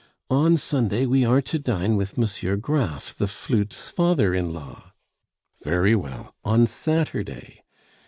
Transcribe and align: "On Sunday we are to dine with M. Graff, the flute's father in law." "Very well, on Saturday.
"On 0.31 0.57
Sunday 0.57 1.05
we 1.05 1.23
are 1.25 1.43
to 1.43 1.59
dine 1.59 1.95
with 1.95 2.17
M. 2.17 2.59
Graff, 2.59 3.13
the 3.15 3.27
flute's 3.27 3.91
father 3.91 4.33
in 4.33 4.51
law." 4.51 4.93
"Very 5.63 5.95
well, 5.95 6.33
on 6.43 6.65
Saturday. 6.65 7.61